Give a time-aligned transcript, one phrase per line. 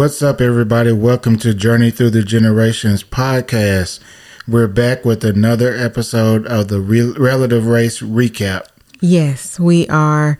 [0.00, 0.92] What's up, everybody?
[0.92, 4.00] Welcome to Journey Through the Generations podcast.
[4.48, 8.66] We're back with another episode of the Re- Relative Race Recap.
[9.02, 10.38] Yes, we are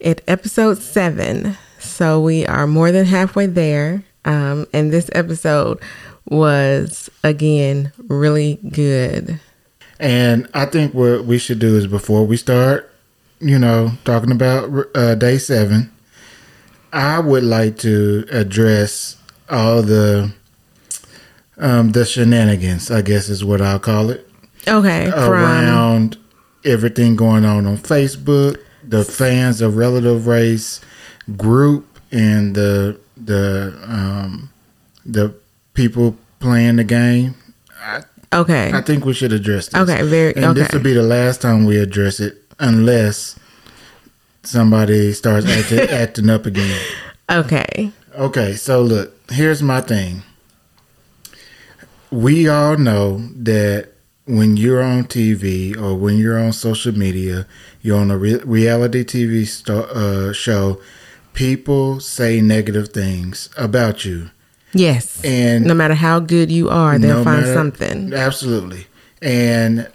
[0.00, 1.56] at episode seven.
[1.78, 4.02] So we are more than halfway there.
[4.24, 5.80] Um, and this episode
[6.24, 9.38] was, again, really good.
[10.00, 12.92] And I think what we should do is before we start,
[13.38, 15.92] you know, talking about uh, day seven,
[16.92, 19.16] I would like to address
[19.48, 20.32] all the
[21.56, 22.90] um, the shenanigans.
[22.90, 24.28] I guess is what I'll call it.
[24.66, 26.24] Okay, around from...
[26.64, 30.80] everything going on on Facebook, the fans of Relative Race
[31.36, 34.50] group, and the the um,
[35.04, 35.34] the
[35.74, 37.34] people playing the game.
[37.80, 39.80] I, okay, I think we should address this.
[39.82, 40.34] Okay, very.
[40.36, 40.60] And okay.
[40.60, 43.38] this will be the last time we address it, unless
[44.42, 46.80] somebody starts acting, acting up again.
[47.30, 47.92] Okay.
[48.14, 50.22] Okay, so look, here's my thing.
[52.10, 53.92] We all know that
[54.24, 57.46] when you're on TV or when you're on social media,
[57.82, 60.80] you're on a re- reality TV st- uh, show,
[61.32, 64.30] people say negative things about you.
[64.74, 65.22] Yes.
[65.24, 68.12] And no matter how good you are, they'll no find matter, something.
[68.12, 68.86] Absolutely.
[69.22, 69.88] And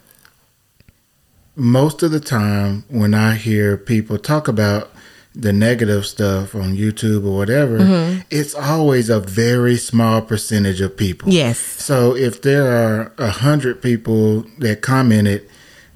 [1.55, 4.89] most of the time when I hear people talk about
[5.35, 8.21] the negative stuff on YouTube or whatever, mm-hmm.
[8.29, 11.31] it's always a very small percentage of people.
[11.31, 11.57] Yes.
[11.59, 15.49] So if there are a hundred people that commented,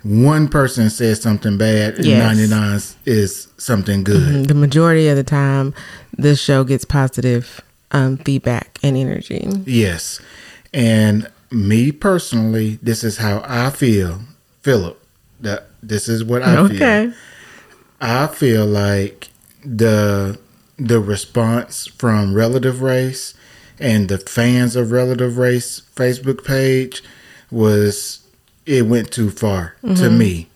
[0.04, 2.24] one person says something bad, and yes.
[2.24, 4.22] ninety nine is something good.
[4.22, 4.44] Mm-hmm.
[4.44, 5.74] The majority of the time,
[6.18, 7.62] this show gets positive
[7.92, 9.48] um, feedback and energy.
[9.66, 10.22] Yes,
[10.74, 14.22] and me personally, this is how I feel,
[14.62, 15.04] Philip
[15.40, 17.08] that this is what I okay.
[17.08, 17.14] feel.
[18.00, 19.30] I feel like
[19.64, 20.40] the
[20.78, 23.34] the response from Relative Race
[23.80, 27.04] and the fans of Relative Race Facebook page
[27.50, 28.28] was
[28.66, 29.96] it went too far mm-hmm.
[29.96, 30.48] to me.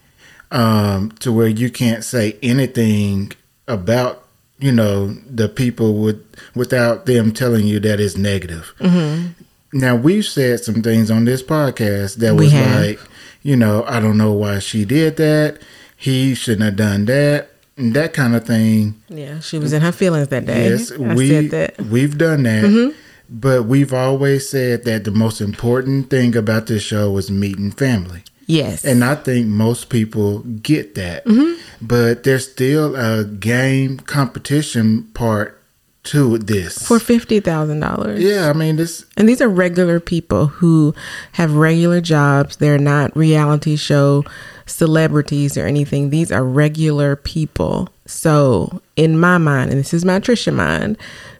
[0.52, 3.31] Um, to where you can't say anything
[3.69, 4.28] about
[4.59, 6.24] you know the people with
[6.56, 8.74] without them telling you that it's negative.
[8.80, 9.31] Mm-hmm.
[9.74, 13.00] Now we've said some things on this podcast that was like
[13.41, 15.62] you know, I don't know why she did that.
[15.96, 17.50] He shouldn't have done that.
[17.78, 19.02] And that kind of thing.
[19.07, 20.69] Yeah, she was in her feelings that day.
[20.69, 21.50] Yes, I we
[21.90, 22.66] we've done that.
[22.66, 22.97] Mm-hmm.
[23.30, 28.24] But we've always said that the most important thing about this show was meeting family.
[28.46, 28.84] Yes.
[28.84, 31.25] And I think most people get that.
[31.25, 31.62] Mm-hmm.
[31.81, 35.61] But there's still a game competition part
[36.03, 38.22] to this for fifty thousand dollars.
[38.22, 40.95] Yeah, I mean this, and these are regular people who
[41.34, 42.57] have regular jobs.
[42.57, 44.23] They're not reality show
[44.66, 46.09] celebrities or anything.
[46.09, 47.89] These are regular people.
[48.06, 50.97] So, in my mind, and this is my Trisha mind,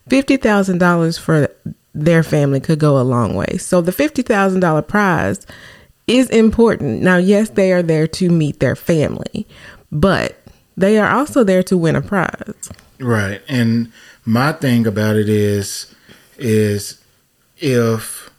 [0.10, 1.50] fifty thousand dollars for
[1.94, 3.58] their family could go a long way.
[3.58, 5.46] So, the fifty thousand dollar prize
[6.06, 7.02] is important.
[7.02, 9.48] Now, yes, they are there to meet their family,
[9.92, 10.38] but
[10.78, 12.70] they are also there to win a prize.
[13.00, 13.92] Right, and
[14.26, 15.94] my thing about it is
[16.38, 17.04] is
[17.58, 18.30] if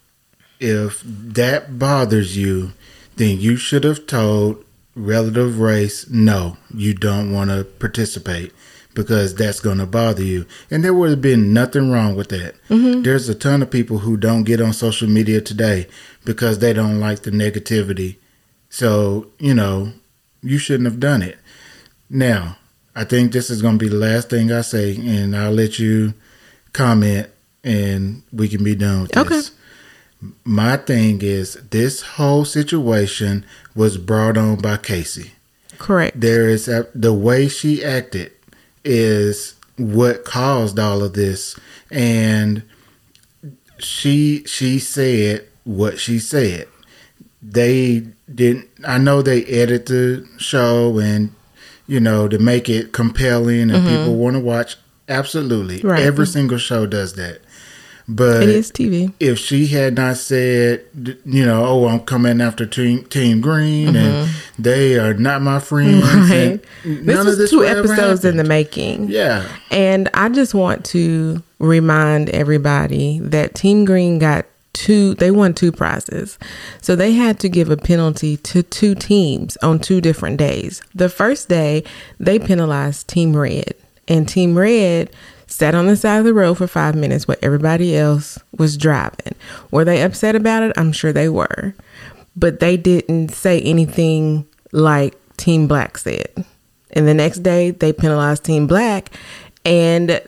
[0.61, 2.73] if that bothers you,
[3.17, 8.53] then you should have told relative race no, you don't want to participate
[8.95, 10.47] because that's going to bother you.
[10.71, 12.55] And there would have been nothing wrong with that.
[12.69, 13.03] Mm-hmm.
[13.03, 15.89] There's a ton of people who don't get on social media today
[16.25, 18.17] because they don't like the negativity.
[18.69, 19.93] So, you know,
[20.43, 21.39] you shouldn't have done it.
[22.11, 22.59] Now,
[22.95, 25.79] I think this is going to be the last thing I say, and I'll let
[25.79, 26.15] you
[26.73, 27.29] comment,
[27.65, 29.53] and we can be done with this.
[30.45, 33.45] My thing is, this whole situation
[33.75, 35.33] was brought on by Casey.
[35.79, 36.21] Correct.
[36.21, 38.33] There is a, the way she acted
[38.85, 41.59] is what caused all of this,
[41.91, 42.63] and
[43.79, 46.69] she she said what she said.
[47.43, 48.69] They didn't.
[48.87, 51.35] I know they edited the show and
[51.87, 53.89] you know, to make it compelling and mm-hmm.
[53.89, 54.77] people want to watch.
[55.09, 55.81] Absolutely.
[55.81, 56.03] Right.
[56.03, 57.41] Every single show does that.
[58.09, 59.13] But it is TV.
[59.21, 60.85] If she had not said,
[61.25, 63.97] you know, oh, I'm coming after Team, team Green mm-hmm.
[63.97, 66.03] and they are not my friends.
[66.03, 66.61] Right.
[66.85, 69.09] This was this two episodes in the making.
[69.09, 69.49] Yeah.
[69.71, 75.73] And I just want to remind everybody that Team Green got two they won two
[75.73, 76.39] prizes.
[76.81, 80.83] So they had to give a penalty to two teams on two different days.
[80.95, 81.85] The first day
[82.19, 83.75] they penalized team red.
[84.09, 85.11] And team red
[85.47, 89.35] sat on the side of the road for five minutes while everybody else was driving.
[89.71, 90.73] Were they upset about it?
[90.77, 91.75] I'm sure they were.
[92.35, 96.45] But they didn't say anything like team black said.
[96.91, 99.11] And the next day they penalized team black.
[99.65, 100.21] And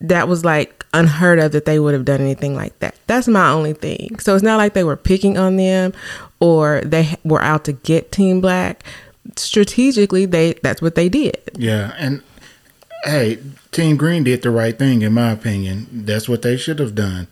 [0.00, 2.94] that was like unheard of that they would have done anything like that.
[3.06, 4.18] That's my only thing.
[4.18, 5.92] So it's not like they were picking on them
[6.40, 8.84] or they were out to get Team Black.
[9.36, 11.38] Strategically, they that's what they did.
[11.54, 12.22] Yeah, and
[13.04, 13.38] hey,
[13.72, 15.86] Team Green did the right thing in my opinion.
[15.92, 17.28] That's what they should have done.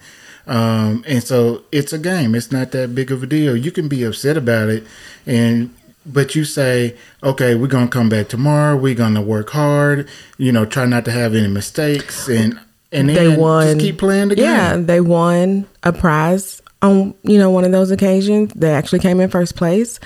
[0.46, 2.34] Um, and so it's a game.
[2.34, 3.56] It's not that big of a deal.
[3.56, 4.84] You can be upset about it,
[5.26, 5.74] and
[6.04, 8.76] but you say, okay, we're gonna come back tomorrow.
[8.76, 10.08] We're gonna work hard.
[10.38, 12.60] You know, try not to have any mistakes, and
[12.92, 13.66] and They won.
[13.66, 14.44] Just keep playing the game.
[14.44, 18.52] Yeah, they won a prize on you know one of those occasions.
[18.54, 19.98] They actually came in first place,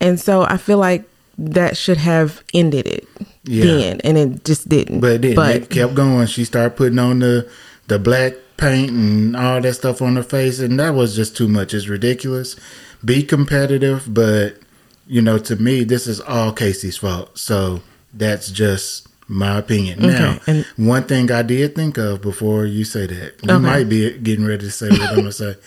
[0.00, 1.04] and so I feel like
[1.38, 3.06] that should have ended it
[3.44, 3.64] Yeah.
[3.64, 5.00] then, and it just didn't.
[5.00, 5.48] But it didn't.
[5.50, 6.26] it kept going.
[6.26, 7.48] She started putting on the
[7.88, 11.46] the black paint and all that stuff on her face, and that was just too
[11.48, 11.74] much.
[11.74, 12.56] It's ridiculous.
[13.04, 14.56] Be competitive, but
[15.06, 17.38] you know, to me, this is all Casey's fault.
[17.38, 20.00] So that's just my opinion.
[20.00, 23.58] Now, and- one thing I did think of before you say that, you Okay.
[23.58, 25.54] might be getting ready to say what I'm gonna say.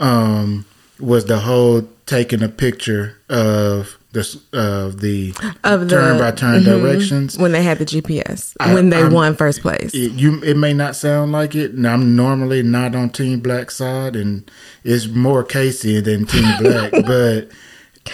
[0.00, 0.64] Um,
[0.98, 4.20] was the whole taking a picture of the
[4.52, 8.74] of the of the turn by turn mhm, directions when they had the GPS I-
[8.74, 9.94] when they I'm- won first place.
[9.94, 13.70] it, you it may not sound like it and i'm normally not on team black
[13.70, 14.50] side and
[14.82, 17.48] it's more casey than team black but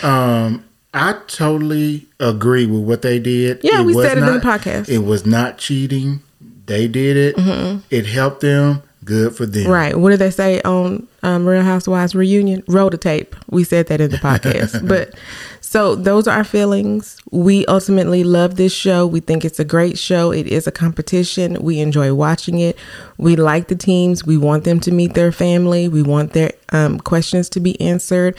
[0.07, 0.63] um
[0.95, 4.89] i totally agree with what they did Yeah, we was said it in the podcast.
[4.89, 6.21] it was not cheating
[6.67, 9.99] they did it it helped them good for them Right.
[9.99, 12.63] What did they say on um, Real Housewives reunion?
[12.69, 13.35] Roll the tape.
[13.49, 14.87] We said that in the podcast.
[14.95, 15.15] but
[15.71, 17.19] so those are our feelings.
[17.31, 19.07] We ultimately love this show.
[19.07, 20.33] We think it's a great show.
[20.33, 21.63] It is a competition.
[21.63, 22.77] We enjoy watching it.
[23.19, 24.25] We like the teams.
[24.25, 25.87] We want them to meet their family.
[25.89, 28.35] We want their um, questions to be answered.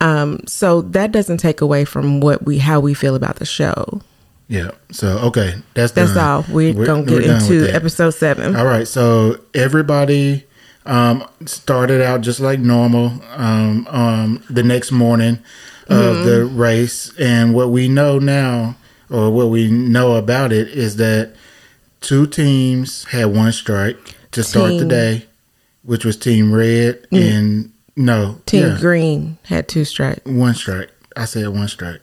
[0.00, 4.02] Um, so that doesn't take away from what we how we feel about the show.
[4.48, 6.24] yeah so okay that's That's done.
[6.24, 6.44] all.
[6.54, 8.54] We're, We're- gonna get into episode seven.
[8.56, 10.44] All right, so everybody
[10.86, 15.38] um, started out just like normal um, um, the next morning
[15.88, 18.76] of the race, and what we know now,
[19.10, 21.34] or what we know about it, is that
[22.00, 23.98] two teams had one strike
[24.32, 25.26] to start the day,
[25.82, 30.24] which was Team Red and no Team yeah, Green had two strikes.
[30.24, 30.90] one strike.
[31.16, 32.00] I said one strike.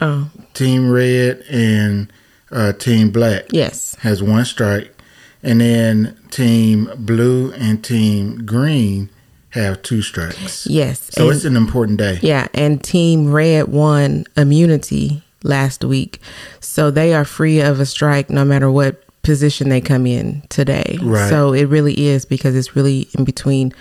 [0.00, 2.12] Oh, Team Red and
[2.50, 3.94] uh, Team Black yes.
[3.96, 4.94] has one strike,
[5.42, 9.08] and then Team Blue and Team Green
[9.50, 10.66] have two strikes.
[10.66, 11.08] Yes.
[11.12, 12.18] So and- it's an important day.
[12.22, 16.20] Yeah, and Team Red won immunity last week,
[16.60, 20.98] so they are free of a strike no matter what position they come in today.
[21.02, 21.28] Right.
[21.28, 23.72] So it really is because it's really in between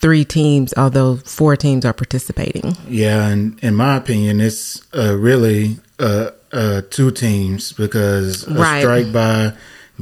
[0.00, 2.76] three teams, although four teams are participating.
[2.88, 8.80] Yeah, and in my opinion, it's uh, really uh, uh, two teams because a Right.
[8.80, 9.52] strike by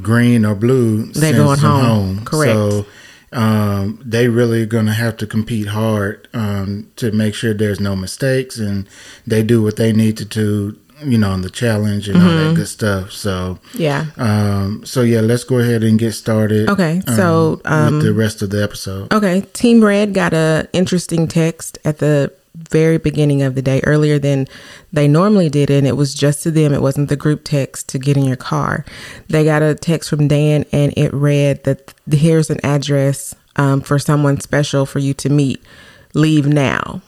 [0.00, 2.24] Green or Blue They're going them home.
[2.24, 2.52] Correct.
[2.52, 2.86] So
[3.32, 7.94] um, they really going to have to compete hard um, to make sure there's no
[7.94, 8.86] mistakes and
[9.26, 10.76] they do what they need to do.
[11.02, 12.48] You know, on the challenge and all Mm-hmm.
[12.50, 13.10] that good stuff.
[13.10, 14.04] So, Yeah.
[14.18, 16.68] Um, so yeah, let's go ahead and get started.
[16.68, 19.10] Okay, so, um, with the rest of the episode.
[19.10, 24.18] Okay, Team Red got a interesting text at the very beginning of the day, earlier
[24.18, 24.46] than
[24.92, 26.72] they normally did, and it was just to them.
[26.72, 28.84] It wasn't the group text to get in your car.
[29.28, 33.98] They got a text from Dan, and it read that here's an address um, for
[33.98, 35.62] someone special for you to meet.
[36.14, 37.02] Leave now.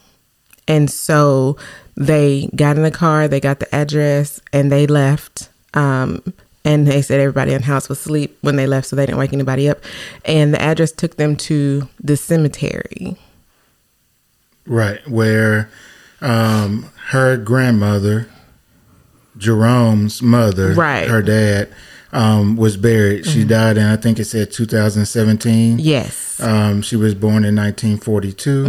[0.69, 1.57] And so
[1.97, 5.49] they got in the car, they got the address, and they left.
[5.75, 6.23] Um,
[6.65, 9.19] and they said everybody in the house was asleep when they left, so they didn't
[9.19, 9.79] wake anybody up.
[10.25, 13.19] And the address took them to the cemetery.
[14.67, 15.71] Right, where
[16.21, 18.29] um, her grandmother,
[19.37, 21.09] Jerome's mother, Right.
[21.09, 21.69] her dad,
[22.13, 23.25] um, was buried.
[23.27, 25.79] She died in, I think it said 2017.
[25.79, 26.39] Yes.
[26.41, 28.67] Um, she was born in 1942.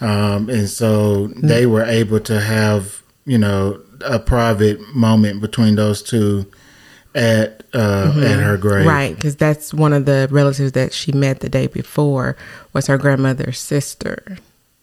[0.00, 6.02] Um, and so they were able to have, you know, a private moment between those
[6.02, 6.46] two
[7.14, 8.86] at uh, at her grave.
[8.86, 12.36] Right, because that's one of the relatives that she met the day before
[12.72, 14.38] was her grandmother's sister,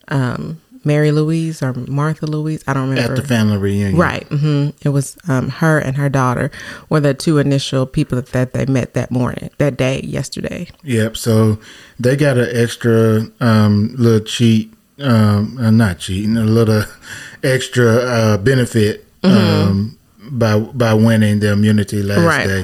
[0.10, 2.64] um, Mary Louise or Martha Louise.
[2.68, 3.14] I don't remember.
[3.14, 3.98] At the family reunion.
[3.98, 4.24] Right.
[4.28, 6.52] hmm It was um, her and her daughter
[6.90, 10.68] were the two initial people that they met that morning, that day, yesterday.
[10.84, 11.18] Yep.
[11.18, 11.58] So
[12.00, 16.84] they got an extra um, little cheat, um, uh, not cheating, a little
[17.44, 19.98] extra uh, benefit um,
[20.30, 22.48] by by winning the immunity last Right.
[22.48, 22.64] day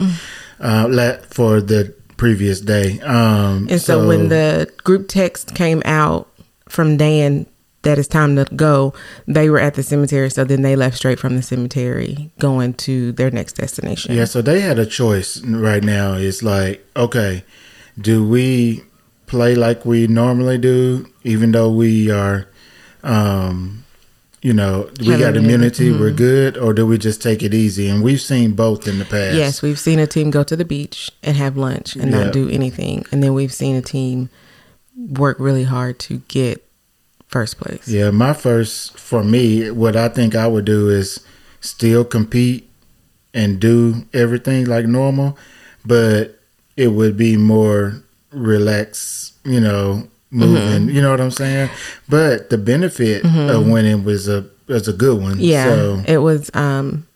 [0.60, 3.00] uh, for the previous day.
[3.02, 6.28] Um, And so, when the group text came out
[6.72, 7.46] from Dan
[7.84, 8.94] that it's time to go,
[9.28, 10.30] they were at the cemetery.
[10.30, 14.16] So then they left straight from the cemetery going to their next destination.
[14.16, 16.14] Yeah, so they had a choice right now.
[16.14, 17.44] It's like, okay,
[18.00, 18.84] do we
[19.26, 22.48] play like we normally do, even though we are,
[23.04, 23.84] um,
[24.44, 25.88] you know, we got immunity.
[25.88, 27.88] immunity, we're good, or do we just take it easy?
[27.90, 29.36] And we've seen both in the past.
[29.36, 32.26] Yes, we've seen a team go to the beach and have lunch and Yeah.
[32.26, 34.30] not do anything, and then we've seen a team
[35.10, 36.66] work really hard to get
[37.28, 37.88] first place.
[37.88, 41.20] Yeah, my first for me, what I think I would do is
[41.62, 42.70] still compete
[43.34, 45.38] and do everything like normal,
[45.86, 46.40] but
[46.76, 50.94] it would be more relaxed, you know, moving.
[50.94, 51.70] You know what I'm saying?
[52.10, 55.40] But the benefit of winning was a was a good one.
[55.40, 57.08] Yeah, So it was um,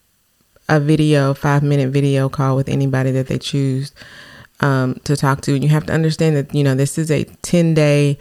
[0.68, 3.92] a video, five minute video call with anybody that they choose
[4.62, 5.54] um, to talk to.
[5.54, 8.18] And you have to understand that, you know, this is a 10 day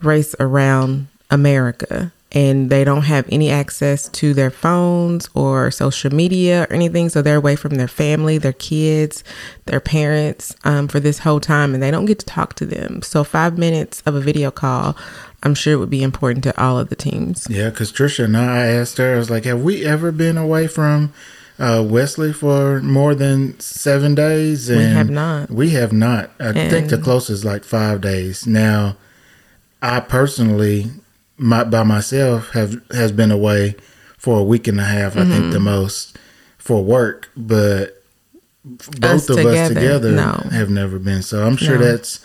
[0.00, 6.64] race around America and they don't have any access to their phones or social media
[6.64, 7.08] or anything.
[7.08, 9.24] So they're away from their family, their kids,
[9.64, 13.00] their parents um, for this whole time and they don't get to talk to them.
[13.02, 14.94] So five minutes of a video call,
[15.42, 17.46] I'm sure it would be important to all of the teams.
[17.48, 20.66] yeah, because Trisha and I asked her, I was like, "Have we ever been away
[20.66, 21.12] from
[21.58, 25.50] uh, Wesley for more than seven days?" And We have not.
[25.50, 26.30] We have not.
[26.40, 28.46] I think the closest like five days.
[28.46, 28.96] Now,
[29.82, 30.86] I personally,
[31.36, 33.74] my, by myself, have has been away
[34.16, 35.16] for a week and a half.
[35.16, 35.32] I Mm-hmm.
[35.32, 36.16] think the most
[36.58, 38.02] for work, but
[38.64, 40.32] both Us of us together, together no.
[40.50, 41.22] have never been.
[41.22, 41.84] So I'm sure No.
[41.84, 42.20] that's.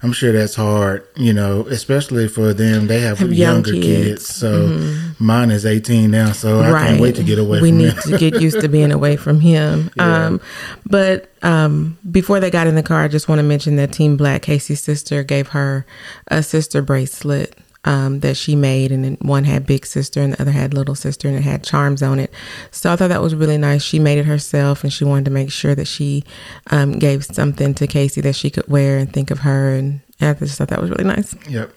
[0.00, 2.86] I'm sure that's hard, you know, especially for them.
[2.86, 4.28] They have, Have young younger kids.
[4.28, 5.07] so Mm-hmm.
[5.20, 8.40] Mine is 18 now, so I can't wait to get away we need to get
[8.40, 9.90] used to being away from him.
[9.98, 10.26] Yeah.
[10.26, 10.40] Um,
[10.86, 14.16] but um, before they got in the car, I just want to mention that Team
[14.16, 15.86] Black, Casey's sister, gave her
[16.28, 20.50] a sister bracelet um, that she made, and one had big sister and the other
[20.50, 22.32] had little sister, and it had charms on it.
[22.70, 23.82] So I thought that was really nice.
[23.82, 26.24] She made it herself, and she wanted to make sure that she
[26.70, 30.30] um, gave something to Casey that she could wear and think of her, and, and
[30.30, 31.34] I just thought that was really nice.
[31.48, 31.72] Yep.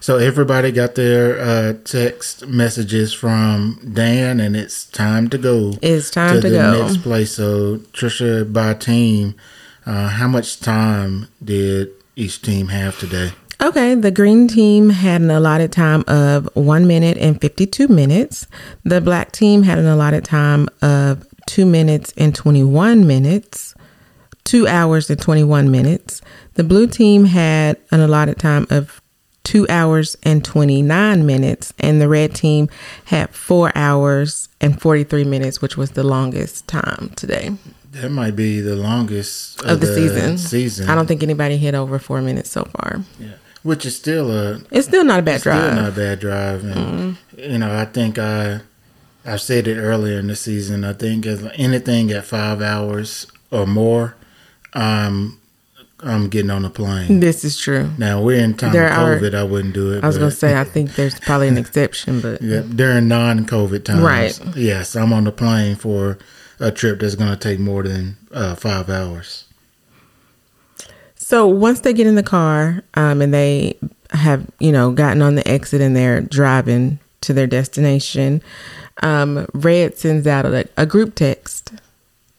[0.00, 5.74] So everybody got their uh, text messages from Dan, and it's time to go.
[5.82, 6.82] It's time to to the go.
[6.82, 7.32] next place.
[7.34, 9.34] So Trisha, by team,
[9.84, 13.32] uh, how much time did each team have today?
[13.62, 18.46] Okay, the green team had an allotted time of one minute and 52 minutes.
[18.84, 23.74] The black team had an allotted time of two minutes and 21 minutes,
[24.44, 26.22] two hours and 21 minutes.
[26.54, 29.02] The blue team had an allotted time of
[29.44, 32.68] two hours and 29 minutes, and the red team
[33.06, 37.50] had four hours and 43 minutes, which was the longest time today
[37.92, 40.38] That might be the longest of the, season.
[40.38, 43.00] Season, I don't think anybody hit over four minutes so far.
[43.18, 43.32] Yeah.
[43.62, 45.74] Which is still a It's still not a bad still drive.
[45.74, 46.64] not a bad drive.
[46.64, 48.60] And you know, I think I
[49.24, 50.84] I said it earlier in the season.
[50.84, 54.14] I think anything at five hours or more,
[54.72, 55.39] I'm
[56.02, 57.20] I'm getting on a plane.
[57.20, 57.90] This is true.
[57.98, 59.34] Now we're in time There of are- COVID.
[59.34, 60.02] I wouldn't do it.
[60.02, 64.00] I was gonna say I think there's probably an exception, but yeah, during non-COVID times,
[64.00, 64.56] Right.
[64.56, 66.18] Yes, I'm on the plane for
[66.58, 69.44] a trip that's going to take more than uh, five hours.
[71.16, 73.76] so once they get in the car, um, and they
[74.10, 78.42] have you know gotten on the exit and they're driving to their destination,
[79.02, 81.72] um, Red sends out a, a group text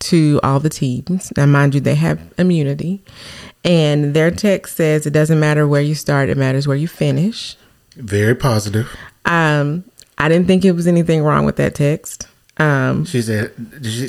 [0.01, 1.31] to all the teams.
[1.37, 3.01] Now, mind you, they have immunity,
[3.63, 7.55] and their text says it doesn't matter where you start; it matters where you finish.
[7.95, 8.95] Very positive.
[9.25, 9.83] Um,
[10.17, 12.27] I didn't think it was anything wrong with that text.
[12.57, 13.53] Um, She said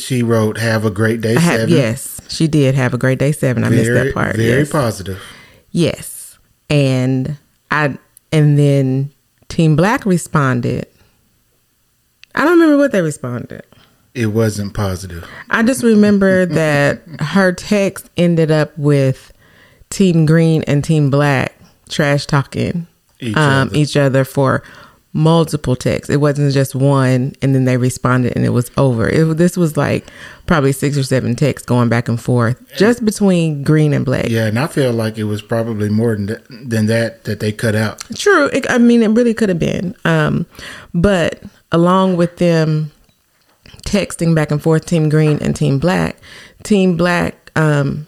[0.01, 1.75] she, wrote, "Have a great day." Have, seven.
[1.75, 3.65] yes, she did have a great day seven.
[3.65, 4.37] I missed that part.
[4.37, 4.71] Very yes.
[4.71, 5.23] positive.
[5.71, 6.39] Yes.
[6.69, 7.37] And
[7.71, 7.97] I
[8.31, 9.13] and then
[9.49, 10.87] Team Black responded.
[12.35, 13.63] I don't remember what they responded.
[14.15, 15.29] It wasn't positive.
[15.51, 19.33] I just remember that her text ended up with
[19.91, 21.55] Team Green and Team Black
[21.89, 22.87] trash talking
[23.21, 23.77] Each um, other.
[23.77, 24.63] each other for
[25.15, 26.11] multiple texts.
[26.11, 29.09] It wasn't just one, and then they responded, and it was over.
[29.09, 30.07] It, this was like
[30.47, 34.29] probably six or seven texts going back and forth, just between Green and Black.
[34.29, 37.53] Yeah, and I feel like it was probably more than that, than that that they
[37.53, 38.03] cut out.
[38.15, 38.47] True.
[38.47, 39.95] It, I mean, it really could have been.
[40.05, 40.47] Um,
[40.95, 42.91] but along with them
[43.87, 46.17] texting back and forth, Team Green and Team Black,
[46.63, 48.07] Team Black um,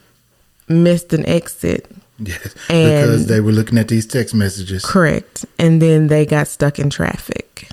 [0.68, 1.90] missed an exit.
[2.16, 4.84] Yes, And- because they were looking at these text messages.
[4.84, 5.44] Correct.
[5.58, 7.68] And then they got stuck in traffic,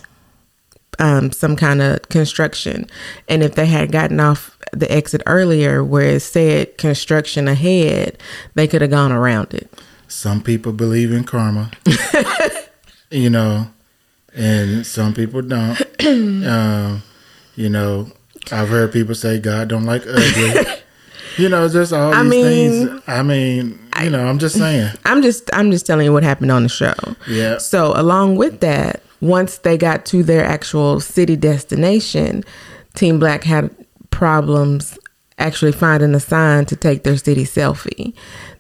[0.98, 2.88] um, some kind of construction.
[3.30, 8.18] And if they had gotten off the exit earlier where it said construction ahead,
[8.56, 9.72] they could have gone around it.
[10.08, 11.70] Some people believe in karma,
[13.12, 13.68] you know,
[14.34, 15.80] and some people don't.
[16.48, 17.04] um,
[17.56, 18.12] you know,
[18.52, 20.54] I've heard people say God don't like ugly.
[21.38, 23.04] you know, just all these I mean, things.
[23.08, 24.92] I mean, you know, I'm just saying.
[25.06, 26.94] I'm just I'm just telling you what happened on the show.
[27.28, 27.58] Yeah.
[27.58, 32.44] So along with that, once they got to their actual city destination,
[32.96, 33.74] Team Black had
[34.10, 34.98] problems
[35.38, 38.14] actually finding a sign to take their city selfie.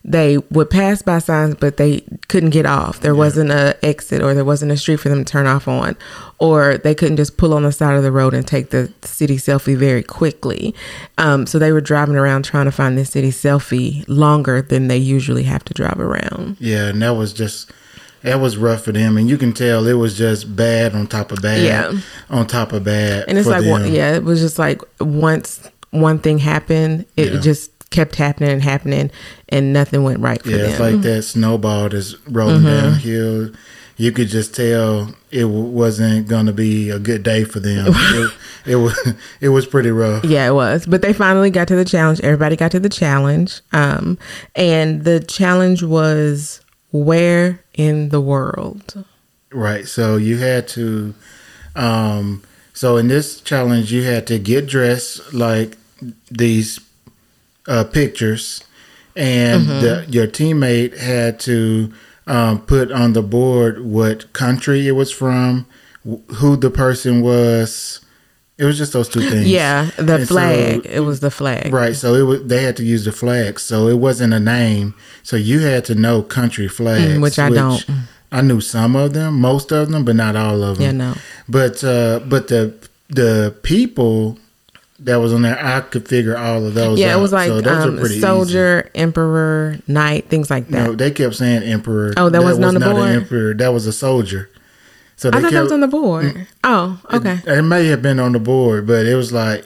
[0.04, 3.02] They would pass by signs, but they couldn't get off.
[3.02, 5.96] There wasn't a exit, or there wasn't a street for them to turn off on,
[6.40, 9.38] or they couldn't just pull on the side of the road and take the city
[9.38, 10.74] selfie very quickly.
[11.20, 14.98] Um, so they were driving around trying to find this city selfie longer than they
[14.98, 16.58] usually have to drive around.
[16.60, 17.72] Yeah, and that was just
[18.24, 21.32] that was rough for them, and you can tell it was just bad on top
[21.32, 21.92] of bad, Yeah.
[22.30, 23.26] on top of bad.
[23.28, 25.60] And it's like, one, yeah, it was just like once
[25.92, 27.40] one thing happened, it Yeah.
[27.40, 29.12] just kept happening and happening,
[29.50, 30.70] and nothing went right for Yeah, them.
[30.72, 32.66] it's like that snowball that's rolling Mm-hmm.
[32.68, 33.52] downhill.
[33.98, 37.86] You could just tell it wasn't going to be a good day for them.
[37.96, 38.32] it,
[38.66, 40.24] it was it was pretty rough.
[40.26, 40.88] Yeah, it was.
[40.88, 42.20] But they finally got to the challenge.
[42.22, 43.62] Everybody got to the challenge.
[43.72, 44.18] Um,
[44.56, 49.06] and the challenge was where in the world?
[49.52, 49.88] Right.
[49.88, 51.14] So you had to
[51.76, 52.42] um
[52.74, 55.78] so in this challenge you had to get dressed like
[56.32, 56.80] these
[57.74, 58.64] uh pictures
[59.16, 59.80] and Mm-hmm.
[59.84, 61.92] the, your teammate had to
[62.28, 65.66] um put on the board what country it was from,
[66.10, 68.00] wh- who the person was.
[68.58, 69.48] It was just those two things.
[69.48, 70.86] Yeah, the And so- flag.
[70.86, 71.74] it was the flag.
[71.74, 74.94] Right, so it was they had to use the flags, so it wasn't a name.
[75.24, 77.84] So you had to know country flags, Mm, which I don't.
[78.32, 80.86] I knew some of them, most of them, but not all of them.
[80.86, 81.14] Yeah, no.
[81.50, 82.74] But uh, but the
[83.10, 84.38] the people
[85.04, 87.00] that was on there, I could figure all of those.
[87.00, 87.20] Yeah, out.
[87.20, 90.86] it was like So those are um, pretty soldier, emperor, knight, things like that.
[90.86, 92.14] No, they kept saying emperor.
[92.18, 93.10] Oh, that wasn't on the not board?
[93.10, 93.54] an emperor.
[93.54, 94.50] That was a soldier.
[95.16, 96.48] So they I thought kept, that was on the board.
[96.64, 97.40] Oh, okay.
[97.46, 99.66] It, it may have been on the board, but it was like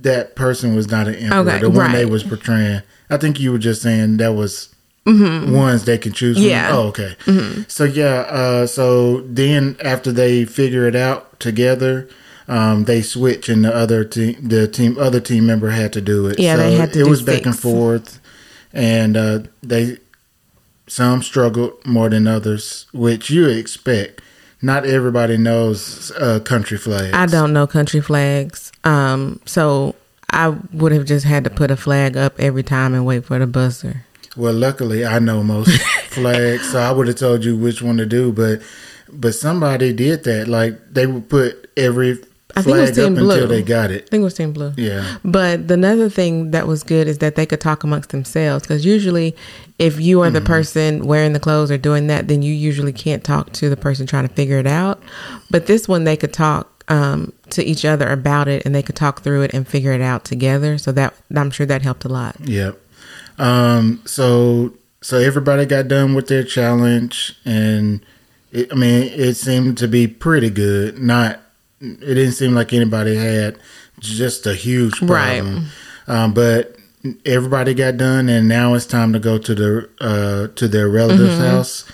[0.00, 1.40] that person was not an emperor.
[1.40, 2.82] Okay, the one they was portraying.
[3.10, 4.74] I think you were just saying that was
[5.06, 6.36] ones they can choose.
[6.36, 6.44] From.
[6.44, 6.50] Mm-hmm.
[6.50, 6.70] Yeah.
[6.70, 6.76] Mm-hmm.
[6.76, 7.64] Oh, okay.
[7.68, 8.20] So yeah.
[8.28, 12.08] Uh, so then after they figure it out together.
[12.48, 16.26] Um, they switch and the other team, the team, other team member had to do
[16.26, 16.38] it.
[16.38, 18.20] Yeah, so they had to It was back and forth,
[18.72, 19.98] and uh, they
[20.86, 24.22] some struggled more than others, which you expect.
[24.60, 27.12] Not everybody knows uh, country flags.
[27.12, 28.72] I don't know country flags.
[28.82, 29.94] Um, so
[30.30, 33.38] I would have just had to put a flag up every time and wait for
[33.38, 34.04] the buzzer.
[34.36, 38.06] Well, luckily, I know most flags, so I would have told you which one to
[38.06, 38.32] do.
[38.32, 38.62] But
[39.10, 40.48] but somebody did that.
[40.48, 42.18] Like they would put every
[42.58, 43.30] I think it was Team Blue.
[43.30, 44.04] until they got it.
[44.04, 44.72] I think it was Team Blue.
[44.76, 45.18] Yeah.
[45.24, 48.84] But the another thing that was good is that they could talk amongst themselves because
[48.84, 49.36] usually,
[49.78, 53.24] if you are the person wearing the clothes or doing that, then you usually can't
[53.24, 55.02] talk to the person trying to figure it out.
[55.50, 58.96] But this one, they could talk um, to each other about it and they could
[58.96, 60.78] talk through it and figure it out together.
[60.78, 62.36] So that I'm sure that helped a lot.
[62.40, 62.78] Yep.
[63.38, 64.02] Um.
[64.04, 68.04] So so everybody got done with their challenge, and
[68.52, 70.98] it, I mean, it seemed to be pretty good.
[70.98, 71.40] Not.
[71.80, 73.58] It didn't seem like anybody had
[74.00, 75.40] just a huge Right.
[75.40, 75.66] problem.
[76.06, 76.76] Um, but
[77.24, 81.34] everybody got done, and now it's time to go to the uh to their relative's
[81.34, 81.44] Mm-hmm.
[81.44, 81.84] house.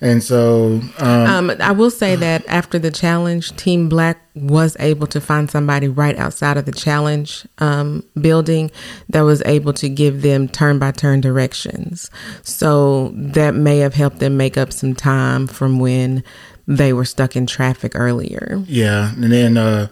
[0.00, 5.08] And so, um, Um, I will say that after the challenge, Team Black was able
[5.08, 8.70] to find somebody right outside of the challenge um, building
[9.08, 12.10] that was able to give them turn by turn directions.
[12.44, 16.22] So that may have helped them make up some time from when
[16.68, 18.62] they were stuck in traffic earlier.
[18.66, 19.88] yeah, and then uh,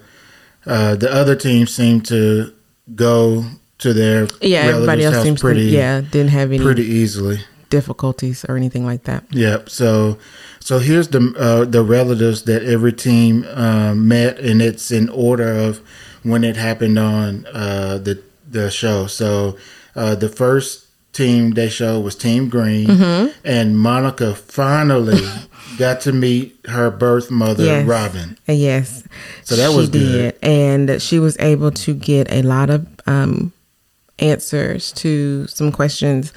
[0.67, 2.53] uh, the other team seemed to
[2.95, 3.45] go
[3.79, 7.39] to their Yeah, everybody else seems pretty to yeah didn't have any pretty easily.
[7.71, 9.25] difficulties or anything like that.
[9.31, 9.69] Yep.
[9.71, 10.19] So,
[10.61, 15.51] so here's the uh, the relatives that every team um, met, and it's in order
[15.51, 15.81] of
[16.23, 19.07] when it happened on uh, the the show.
[19.09, 19.57] So,
[19.97, 23.39] uh, the first team they showed was Team Green, Mm-hmm.
[23.45, 25.21] and Monica finally
[25.79, 27.87] got to meet her birth mother, Yes.
[27.87, 28.39] Robin.
[28.47, 29.05] Yes.
[29.45, 30.37] So that she was good.
[30.43, 33.53] And she was able to get a lot of um,
[34.19, 36.33] answers to some questions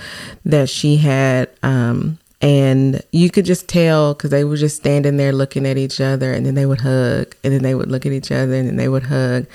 [0.45, 1.49] that she had.
[1.63, 5.99] Um, and you could just tell because they were just standing there looking at each
[5.99, 8.67] other and then they would hug and then they would look at each other and
[8.69, 9.45] then they would hug.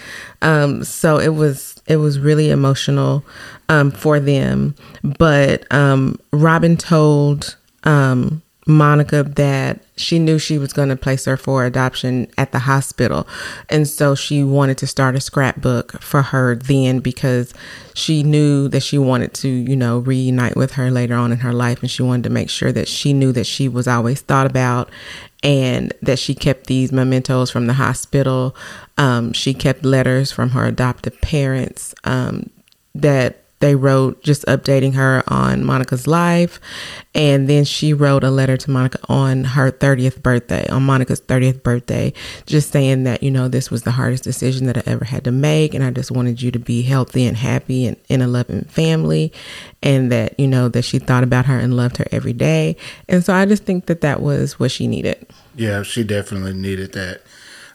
[0.42, 3.24] Um, so it was it was really emotional
[3.70, 4.74] um, for them.
[5.02, 11.36] But um, Robin told um, Monica that she knew she was going to place her
[11.36, 13.26] for adoption at the hospital.
[13.68, 17.52] And so she wanted to start a scrapbook for her then because
[17.94, 21.52] she knew that she wanted to, you know, reunite with her later on in her
[21.52, 21.80] life.
[21.80, 24.90] And she wanted to make sure that she knew that she was always thought about
[25.42, 28.56] and that she kept these mementos from the hospital.
[28.96, 32.48] Um, she kept letters from her adoptive parents um,
[32.94, 36.60] that they wrote just updating her on Monica's life.
[37.14, 41.62] And then she wrote a letter to Monica on her 30th birthday, on Monica's 30th
[41.62, 42.12] birthday,
[42.44, 45.32] just saying that, you know, this was the hardest decision that I ever had to
[45.32, 45.72] make.
[45.72, 49.32] And I just wanted you to be healthy and happy and in a loving family.
[49.82, 52.76] And that, you know, that she thought about her and loved her every day.
[53.08, 55.26] And so I just think that that was what she needed.
[55.54, 57.22] Yeah, she definitely needed that.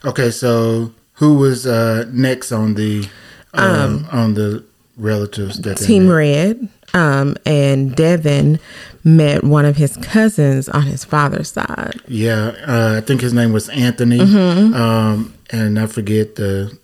[0.04, 3.08] Okay, so who was uh, next on the
[3.54, 4.64] um, on the
[5.00, 6.08] relatives that Team?
[6.08, 8.58] Red um, and Devin
[9.04, 12.00] met one of his cousins on his father's side.
[12.06, 14.74] Yeah, uh, I think his name was Anthony, Mm-hmm.
[14.74, 16.76] um, and I forget the.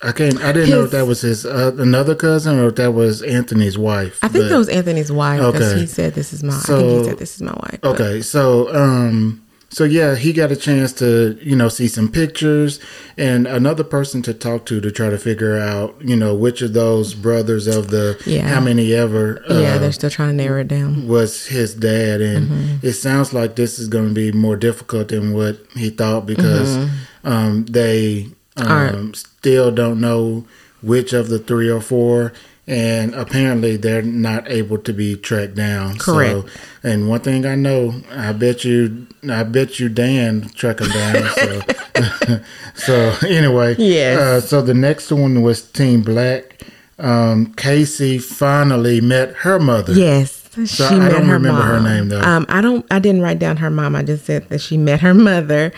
[0.00, 0.40] I can't.
[0.42, 3.76] I didn't know if that was his uh, another cousin or if that was Anthony's
[3.76, 4.18] wife.
[4.22, 5.80] I think but- that was Anthony's wife because Okay.
[5.80, 8.00] he said, "This is my." I think So- he said, "This is my wife." but-
[8.00, 12.80] Okay, so um, so yeah, he got a chance to you know see some pictures
[13.16, 16.72] and another person to talk to to try to figure out you know which of
[16.72, 18.48] those brothers of the Yeah.
[18.48, 21.06] how many ever uh, yeah, they're still trying to narrow it down.
[21.06, 22.86] was his dad, and Mm-hmm.
[22.86, 26.88] it sounds like this is going to be more difficult than what he thought because
[27.24, 29.12] um, they um, Mm-hmm.
[29.14, 30.44] Still don't know
[30.82, 32.32] which of the three or four,
[32.68, 35.96] and apparently they're not able to be tracked down.
[35.98, 36.32] Correct.
[36.32, 36.46] So,
[36.82, 41.30] and one thing I know, I bet you, I bet you, Dan track them down.
[41.30, 42.40] so,
[42.74, 44.20] so anyway, Yes.
[44.20, 46.62] Uh, so the next one was Team Black.
[46.98, 49.94] Um, Casey finally met her mother.
[49.94, 51.84] Yes, she I met don't her remember her mom.
[51.84, 52.20] name, though.
[52.20, 52.84] Um, I don't.
[52.90, 53.94] I didn't write down her mom.
[53.96, 55.72] I just said that she met her mother.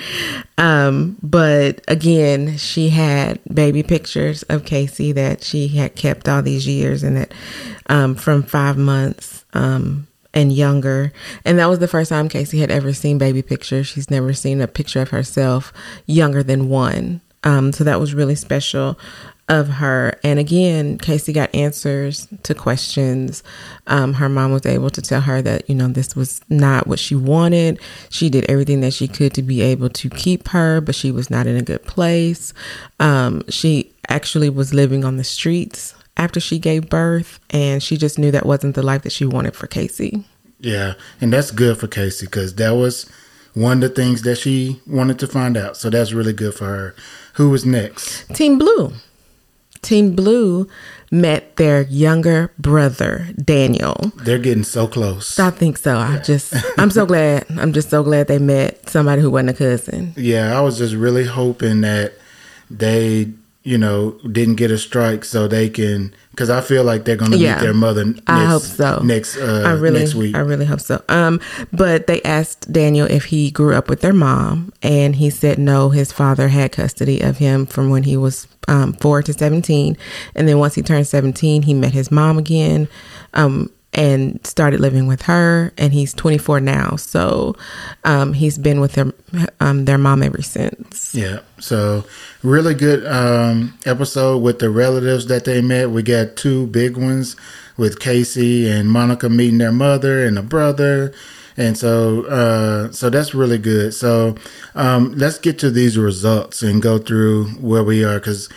[0.59, 6.66] Um, but again, she had baby pictures of Casey that she had kept all these
[6.66, 7.33] years, and that
[7.87, 11.12] um, from five months um, and younger.
[11.45, 13.87] And that was the first time Casey had ever seen baby pictures.
[13.87, 15.73] She's never seen a picture of herself
[16.07, 17.21] younger than one.
[17.43, 18.99] Um, so that was really special
[19.50, 20.18] of her.
[20.22, 23.42] And again, Casey got answers to questions.
[23.88, 27.00] Um, her mom was able to tell her that, you know, this was not what
[27.00, 27.80] she wanted.
[28.08, 31.28] She did everything that she could to be able to keep her, but she was
[31.28, 32.54] not in a good place.
[33.00, 38.18] Um, she actually was living on the streets after she gave birth, and she just
[38.18, 40.24] knew that wasn't the life that she wanted for Casey.
[40.60, 43.10] Yeah, and that's good for Casey because that was
[43.54, 45.76] one of the things that she wanted to find out.
[45.76, 46.94] So that's really good for her.
[47.34, 48.28] Who was next?
[48.34, 48.92] Team Blue.
[49.83, 50.69] Team Blue
[51.11, 54.12] met their younger brother, Daniel.
[54.16, 55.38] They're getting so close.
[55.38, 55.97] I think so.
[55.97, 57.47] I just, I'm so glad.
[57.59, 60.12] I'm just so glad they met somebody who wasn't a cousin.
[60.16, 62.14] Yeah, I was just really hoping that
[62.71, 63.33] they,
[63.70, 67.30] you know, didn't get a strike so they can, because I feel like they're going
[67.30, 67.54] to Yeah.
[67.54, 68.04] meet their mother.
[68.04, 69.00] Next, I hope so.
[69.04, 70.35] Next, uh, I really, next week.
[70.35, 71.00] I really hope so.
[71.09, 71.38] Um,
[71.72, 75.90] but they asked Daniel if he grew up with their mom, and he said no.
[75.90, 79.96] His father had custody of him from when he was um, four to seventeen,
[80.35, 82.88] and then once he turned seventeen, he met his mom again,
[83.35, 85.72] um, and started living with her.
[85.76, 87.57] And he's twenty four now, so
[88.05, 89.12] um, he's been with their
[89.61, 91.14] um, their mom ever since.
[91.14, 91.40] Yeah.
[91.59, 92.05] So
[92.42, 95.90] really good um, episode with the relatives that they met.
[95.90, 97.37] We got two big ones
[97.76, 101.12] with Casey and Monica meeting their mother and a brother.
[101.57, 103.92] And so, uh, so that's really good.
[103.92, 104.37] So,
[104.74, 108.48] um, let's get to these results and go through where we are because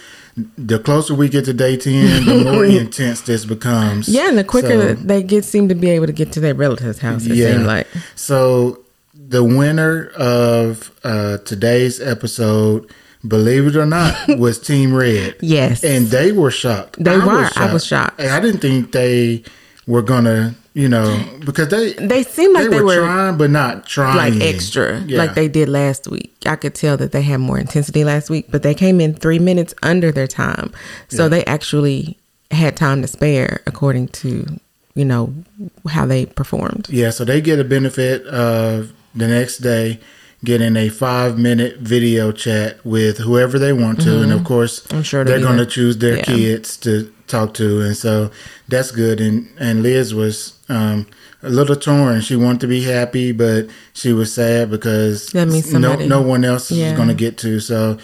[0.57, 4.09] the closer we get to day 10, the more intense this becomes.
[4.09, 6.55] Yeah, and the quicker So- they get seem to be able to get to their
[6.55, 7.87] relatives' house, it seemed like.
[8.15, 8.79] So
[9.13, 12.89] the winner of uh, today's episode,
[13.27, 15.35] believe it or not, was Team Red.
[15.41, 15.83] Yes.
[15.83, 17.03] and they were shocked.
[17.03, 17.49] They I were.
[17.55, 18.19] I was shocked.
[18.19, 19.43] I didn't think they
[19.85, 24.17] were gonna, you know, because they They seem like they, were, trying, but not trying.
[24.39, 25.19] like extra, Yeah.
[25.19, 26.33] like they did last week.
[26.45, 29.39] I could tell that they had more intensity last week, but they came in three
[29.39, 30.71] minutes under their time,
[31.09, 32.17] so they actually
[32.51, 34.59] had time to spare, according to
[34.95, 35.33] you know
[35.89, 36.87] how they performed.
[36.89, 39.99] Yeah, so they get a benefit of the next day
[40.43, 44.21] getting a five minute video chat with whoever they want to.
[44.21, 44.95] And of course, Mm-hmm.
[44.97, 46.23] I'm sure they're going to choose their yeah.
[46.23, 47.81] kids to talk to.
[47.81, 48.31] And so
[48.67, 49.19] that's good.
[49.21, 51.07] And, and Liz was um,
[51.41, 52.21] a little torn.
[52.21, 56.21] She wanted to be happy, but she was sad because That means no, somebody- no
[56.21, 56.91] one else Yeah.
[56.91, 57.59] is going to get to.
[57.59, 57.97] So,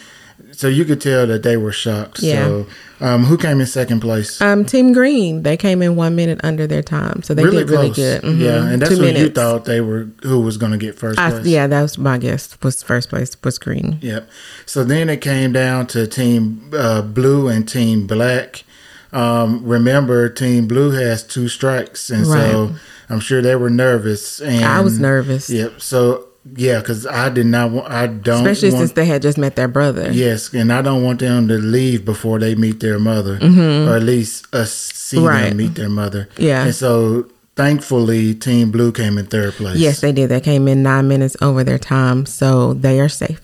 [0.51, 2.19] so you could tell that they were shocked.
[2.21, 2.45] Yeah.
[2.45, 2.67] So,
[3.01, 4.41] um, who came in second place?
[4.41, 7.91] Um, Team Green, they came in one minute under their time, so they did really
[7.91, 8.21] good.
[8.23, 8.39] Mhm.
[8.39, 10.07] Yeah, and that's Two who you thought they were.
[10.23, 11.45] Who was going to get first I, place?
[11.45, 12.57] yeah, that was my guess.
[12.61, 13.99] Was first place was Green.
[14.01, 14.29] Yep.
[14.65, 18.63] So then it came down to Team uh, Blue and Team Black.
[19.11, 22.75] Um, remember, Team Blue has two strikes, and so
[23.09, 24.39] I'm sure they were nervous.
[24.39, 25.49] And I was nervous.
[25.49, 25.81] Yep.
[25.81, 27.71] So yeah, because I did not.
[27.71, 28.45] want I don't.
[28.45, 30.11] especially want, since they had just met their brother.
[30.11, 34.03] Yes, and I don't want them to leave before they meet their mother, or at
[34.03, 35.25] least us see Mm-hmm.
[35.27, 35.47] Right.
[35.49, 36.29] them meet their mother.
[36.37, 36.65] Yeah.
[36.65, 39.77] and so thankfully, Team Blue came in third place.
[39.77, 40.29] Yes, they did.
[40.29, 43.41] They came in nine minutes over their time, so they are safe.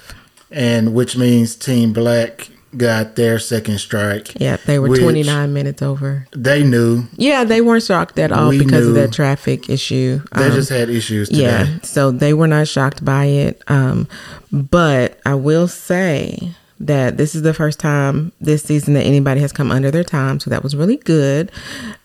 [0.52, 4.40] and which means Team Black got their second strike.
[4.40, 6.28] Yeah, they were 29 minutes over.
[6.36, 10.22] They knew Yeah, they weren't shocked at all We because of that traffic issue.
[10.36, 11.42] they Um, just had issues today.
[11.44, 13.62] yeah, so they were not shocked by it.
[13.68, 14.08] Um,
[14.52, 19.52] but I will say that this is the first time this season that anybody has
[19.52, 21.52] come under their time, so that was really good.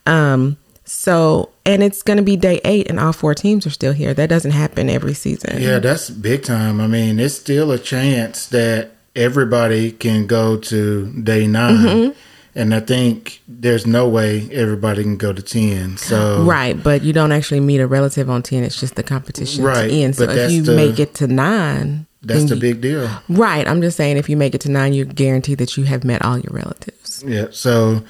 [0.06, 3.92] Um, so and it's going to be day eight, and all four teams are still
[3.92, 4.12] here.
[4.14, 5.60] That doesn't happen every season.
[5.62, 6.80] Yeah, that's big time.
[6.80, 12.18] I mean, it's still a chance that everybody can go to day 9 Mm-hmm.
[12.56, 15.98] And I think there's no way everybody can go to 10.
[15.98, 18.64] So, Right, but you don't actually meet a relative on ten.
[18.64, 20.16] It's just the competition Right, to end.
[20.16, 23.08] So if you the- make it to nine, that's the you- big deal.
[23.28, 23.66] Right.
[23.68, 26.24] I'm just saying, if you make it to nine, you're guaranteed that you have met
[26.24, 27.22] all your relatives.
[27.24, 27.46] Yeah.
[27.52, 28.02] So,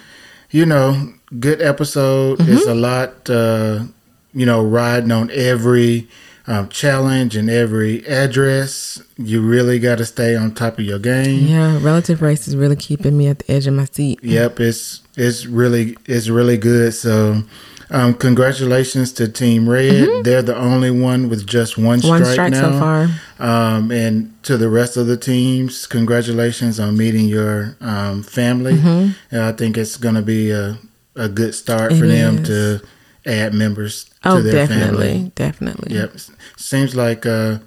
[0.50, 2.38] you know, good episode.
[2.38, 2.52] Mm-hmm.
[2.52, 3.84] It's a lot, uh,
[4.32, 6.08] you know, riding on every
[6.50, 9.00] um, challenge and every address.
[9.16, 11.46] You really got to stay on top of your game.
[11.46, 14.18] Yeah, relative race is really keeping me at the edge of my seat.
[14.22, 16.92] Yep, it's it's really it's really good.
[16.94, 17.42] So,
[17.90, 20.24] um, congratulations to Team Red.
[20.24, 22.24] They're the only one with just one strike, Mm-hmm.
[22.24, 22.72] One strike now.
[22.72, 23.08] so far.
[23.38, 28.74] Um, and to the rest of the teams, congratulations on meeting your um, family.
[28.74, 29.36] Mm-hmm.
[29.36, 30.78] I think it's going to be a
[31.16, 32.48] a good start It for them is.
[32.48, 32.86] to
[33.26, 35.32] add members Oh, to their definitely, family.
[35.34, 35.94] definitely.
[35.94, 35.96] Definitely.
[35.96, 37.26] Yep, seems like.
[37.26, 37.58] Uh,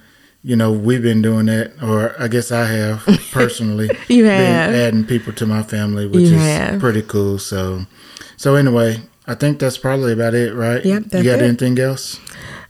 [0.46, 3.90] you know, we've been doing that, or I guess I have personally.
[4.10, 4.74] You been have.
[4.76, 6.80] adding people to my family, which You is have.
[6.82, 7.40] pretty cool.
[7.40, 7.86] So,
[8.36, 10.84] so anyway, I think that's probably about it, right?
[10.84, 11.44] Yep, you got it.
[11.44, 12.20] anything else?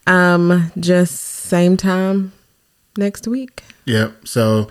[0.06, 2.32] Um, just same time
[2.96, 3.64] next week.
[3.86, 4.28] Yep.
[4.28, 4.70] So,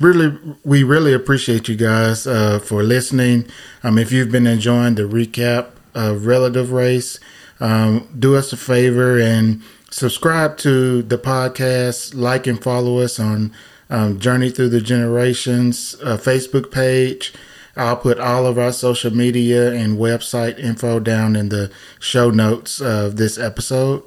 [0.00, 3.44] really, we really appreciate you guys uh, for listening.
[3.82, 7.20] Um, if you've been enjoying the recap of Relative Race,
[7.60, 13.52] um, do us a favor and subscribe to the podcast, like and follow us on
[13.90, 17.32] um, Journey Through the Generations uh, Facebook page.
[17.76, 22.80] I'll put all of our social media and website info down in the show notes
[22.80, 24.02] of this episode.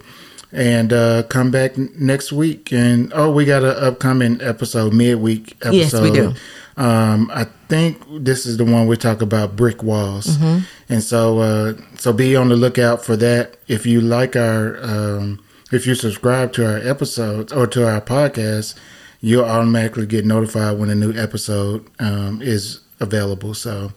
[0.53, 2.73] And uh, come back n- next week.
[2.73, 5.73] And oh, we got an upcoming episode, midweek episode.
[5.73, 6.33] Yes, we do.
[6.75, 10.59] Um, I think this is the one we talk about brick walls, Mm-hmm.
[10.91, 13.55] And so uh, so be on the lookout for that.
[13.67, 18.75] If you like our, um, if you subscribe to our episodes or to our podcast,
[19.21, 23.53] you'll automatically get notified when a new episode um, is available.
[23.53, 23.93] So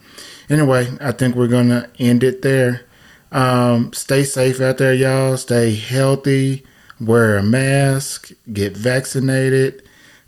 [0.49, 2.87] anyway, I think we're gonna end it there.
[3.33, 5.37] Um, stay safe out there, y'all.
[5.37, 6.65] Stay healthy.
[7.01, 8.31] Wear a mask.
[8.53, 9.83] Get vaccinated.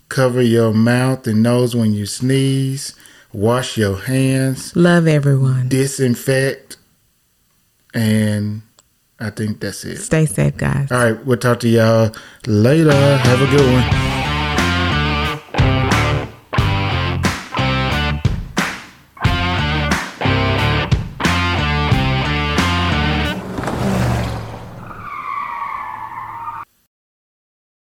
[0.09, 2.93] Cover your mouth and nose when you sneeze.
[3.33, 4.75] Wash your hands.
[4.75, 5.69] Love everyone.
[5.69, 6.77] Disinfect.
[7.93, 8.61] And
[9.19, 9.97] I think that's it.
[9.97, 10.91] Stay safe, guys.
[10.91, 12.11] All right, we'll talk to y'all
[12.45, 12.91] later.
[12.93, 14.06] Have a good one.